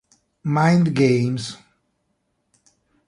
Mind 0.41 0.95
Games 0.97 1.61